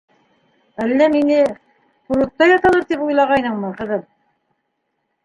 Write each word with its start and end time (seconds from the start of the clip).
Әллә 0.85 1.09
мине... 1.15 1.35
курортта 2.11 2.47
яталыр 2.53 2.87
тип 2.93 3.05
уйлағайныңмы, 3.09 3.71
ҡыҙым? 3.83 4.03